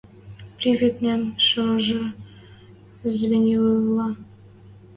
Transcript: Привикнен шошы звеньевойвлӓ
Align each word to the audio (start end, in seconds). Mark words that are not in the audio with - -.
Привикнен 0.57 1.21
шошы 1.47 1.99
звеньевойвлӓ 3.13 4.07